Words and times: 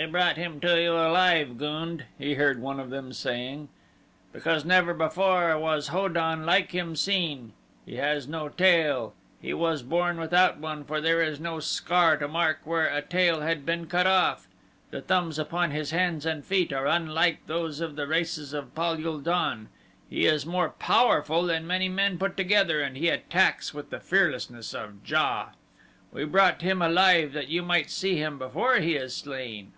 "We 0.00 0.06
brought 0.06 0.36
him 0.36 0.60
to 0.60 0.80
you 0.80 0.92
alive, 0.92 1.58
Gund," 1.58 2.04
he 2.18 2.34
heard 2.34 2.60
one 2.62 2.78
of 2.78 2.88
them 2.88 3.12
saying, 3.12 3.68
"because 4.32 4.64
never 4.64 4.94
before 4.94 5.58
was 5.58 5.88
Ho 5.88 6.06
don 6.08 6.46
like 6.46 6.70
him 6.70 6.94
seen. 6.94 7.52
He 7.84 7.96
has 7.96 8.28
no 8.28 8.48
tail 8.48 9.12
he 9.42 9.52
was 9.52 9.82
born 9.82 10.18
without 10.20 10.58
one, 10.58 10.84
for 10.84 11.00
there 11.00 11.20
is 11.20 11.40
no 11.40 11.58
scar 11.58 12.16
to 12.18 12.28
mark 12.28 12.60
where 12.62 12.86
a 12.86 13.02
tail 13.02 13.40
had 13.40 13.66
been 13.66 13.88
cut 13.88 14.06
off. 14.06 14.46
The 14.92 15.00
thumbs 15.00 15.36
upon 15.36 15.72
his 15.72 15.90
hands 15.90 16.24
and 16.24 16.44
feet 16.44 16.72
are 16.72 16.86
unlike 16.86 17.48
those 17.48 17.80
of 17.80 17.96
the 17.96 18.06
races 18.06 18.52
of 18.52 18.76
Pal 18.76 19.04
ul 19.04 19.18
don. 19.18 19.68
He 20.08 20.26
is 20.26 20.46
more 20.46 20.68
powerful 20.68 21.42
than 21.42 21.66
many 21.66 21.88
men 21.88 22.18
put 22.20 22.36
together 22.36 22.80
and 22.80 22.96
he 22.96 23.08
attacks 23.08 23.74
with 23.74 23.90
the 23.90 23.98
fearlessness 23.98 24.74
of 24.74 25.02
JA. 25.04 25.54
We 26.12 26.24
brought 26.24 26.62
him 26.62 26.80
alive, 26.80 27.32
that 27.32 27.48
you 27.48 27.62
might 27.64 27.90
see 27.90 28.14
him 28.16 28.38
before 28.38 28.76
he 28.76 28.94
is 28.94 29.16
slain." 29.16 29.72